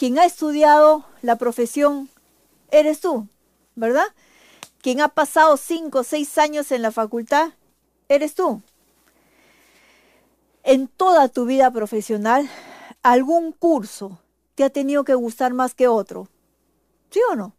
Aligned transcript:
quien 0.00 0.18
ha 0.18 0.24
estudiado 0.24 1.04
la 1.20 1.36
profesión 1.36 2.08
eres 2.70 3.02
tú, 3.02 3.28
¿verdad? 3.74 4.06
Quien 4.80 5.02
ha 5.02 5.08
pasado 5.08 5.58
cinco 5.58 5.98
o 5.98 6.04
seis 6.04 6.38
años 6.38 6.72
en 6.72 6.80
la 6.80 6.90
facultad 6.90 7.50
eres 8.08 8.34
tú. 8.34 8.62
En 10.62 10.88
toda 10.88 11.28
tu 11.28 11.44
vida 11.44 11.70
profesional, 11.70 12.48
algún 13.02 13.52
curso 13.52 14.18
te 14.54 14.64
ha 14.64 14.70
tenido 14.70 15.04
que 15.04 15.12
gustar 15.12 15.52
más 15.52 15.74
que 15.74 15.86
otro. 15.86 16.28
¿Sí 17.10 17.20
o 17.30 17.36
no? 17.36 17.54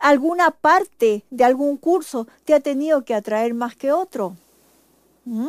alguna 0.00 0.50
parte 0.50 1.24
de 1.30 1.44
algún 1.44 1.76
curso 1.76 2.26
te 2.44 2.54
ha 2.54 2.58
tenido 2.58 3.04
que 3.04 3.14
atraer 3.14 3.54
más 3.54 3.76
que 3.76 3.92
otro. 3.92 4.36
¿Mm? 5.26 5.46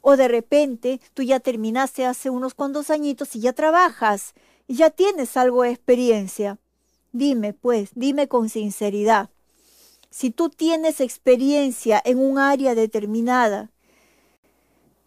O 0.00 0.16
de 0.16 0.28
repente 0.28 1.00
tú 1.14 1.22
ya 1.22 1.40
terminaste 1.40 2.04
hace 2.04 2.30
unos 2.30 2.54
cuantos 2.54 2.90
añitos 2.90 3.34
y 3.36 3.40
ya 3.40 3.52
trabajas 3.52 4.34
y 4.66 4.76
ya 4.76 4.90
tienes 4.90 5.36
algo 5.36 5.62
de 5.62 5.70
experiencia. 5.70 6.58
Dime, 7.12 7.52
pues, 7.52 7.90
dime 7.94 8.28
con 8.28 8.48
sinceridad. 8.48 9.30
Si 10.10 10.30
tú 10.30 10.48
tienes 10.48 11.00
experiencia 11.00 12.00
en 12.04 12.18
un 12.18 12.38
área 12.38 12.74
determinada, 12.74 13.70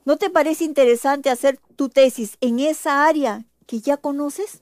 ¿no 0.06 0.18
te 0.18 0.30
parece 0.30 0.64
interesante 0.64 1.30
hacer 1.30 1.60
tu 1.76 1.90
tesis 1.90 2.38
en 2.42 2.60
esa 2.60 3.06
área 3.06 3.46
que 3.66 3.80
ya 3.80 3.98
conoces? 3.98 4.62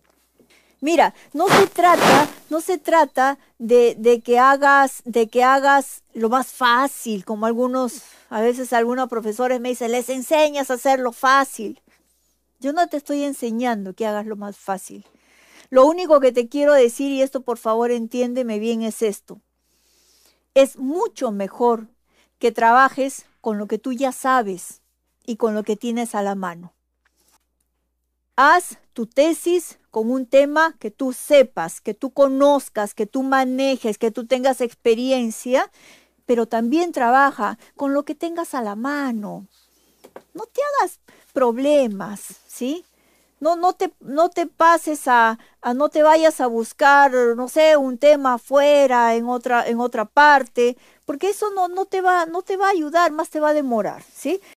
Mira, 0.81 1.13
no 1.33 1.47
se 1.47 1.67
trata, 1.67 2.29
no 2.49 2.61
se 2.61 2.77
trata 2.77 3.37
de, 3.57 4.21
que 4.23 4.39
hagas, 4.39 5.01
de 5.05 5.27
que 5.27 5.43
hagas 5.43 6.03
lo 6.13 6.29
más 6.29 6.47
fácil, 6.47 7.25
como 7.25 7.45
algunos, 7.45 8.01
a 8.29 8.41
veces 8.41 8.73
algunos 8.73 9.09
profesores 9.09 9.59
me 9.59 9.69
dicen, 9.69 9.91
les 9.91 10.09
enseñas 10.09 10.69
a 10.69 10.75
hacerlo 10.75 11.11
fácil. 11.11 11.81
Yo 12.59 12.73
no 12.73 12.87
te 12.87 12.97
estoy 12.97 13.23
enseñando 13.23 13.93
que 13.93 14.05
hagas 14.05 14.25
lo 14.25 14.35
más 14.35 14.57
fácil. 14.57 15.05
Lo 15.69 15.85
único 15.85 16.19
que 16.19 16.31
te 16.31 16.47
quiero 16.47 16.73
decir, 16.73 17.11
y 17.11 17.21
esto 17.21 17.41
por 17.41 17.57
favor 17.57 17.91
entiéndeme 17.91 18.59
bien, 18.59 18.81
es 18.81 19.01
esto. 19.01 19.41
Es 20.53 20.77
mucho 20.77 21.31
mejor 21.31 21.87
que 22.37 22.51
trabajes 22.51 23.25
con 23.41 23.57
lo 23.57 23.67
que 23.67 23.77
tú 23.77 23.93
ya 23.93 24.11
sabes 24.11 24.81
y 25.25 25.37
con 25.37 25.53
lo 25.53 25.63
que 25.63 25.75
tienes 25.75 26.15
a 26.15 26.21
la 26.21 26.35
mano. 26.35 26.73
Haz 28.37 28.77
tu 28.93 29.07
tesis 29.07 29.79
con 29.91 30.11
un 30.11 30.25
tema 30.25 30.75
que 30.77 30.91
tú 30.91 31.13
sepas, 31.13 31.79
que 31.79 31.93
tú 31.93 32.11
conozcas, 32.11 32.93
que 32.93 33.05
tú 33.05 33.23
manejes, 33.23 33.97
que 33.97 34.11
tú 34.11 34.25
tengas 34.25 34.59
experiencia, 34.59 35.71
pero 36.25 36.45
también 36.45 36.91
trabaja 36.91 37.57
con 37.77 37.93
lo 37.93 38.03
que 38.03 38.13
tengas 38.13 38.53
a 38.53 38.61
la 38.61 38.75
mano. 38.75 39.47
No 40.33 40.43
te 40.47 40.61
hagas 40.61 40.99
problemas, 41.31 42.21
¿sí? 42.45 42.83
No, 43.39 43.55
no, 43.55 43.73
te, 43.73 43.93
no 43.99 44.29
te 44.29 44.47
pases 44.47 45.07
a, 45.07 45.37
a, 45.61 45.73
no 45.73 45.89
te 45.89 46.03
vayas 46.03 46.41
a 46.41 46.47
buscar, 46.47 47.13
no 47.37 47.47
sé, 47.47 47.77
un 47.77 47.97
tema 47.97 48.33
afuera, 48.33 49.15
en 49.15 49.29
otra, 49.29 49.67
en 49.67 49.79
otra 49.79 50.05
parte, 50.05 50.77
porque 51.05 51.29
eso 51.29 51.51
no, 51.51 51.67
no, 51.67 51.85
te 51.85 52.01
va, 52.01 52.25
no 52.25 52.41
te 52.41 52.57
va 52.57 52.67
a 52.67 52.71
ayudar, 52.71 53.11
más 53.11 53.29
te 53.29 53.39
va 53.39 53.49
a 53.49 53.53
demorar, 53.53 54.03
¿sí? 54.03 54.41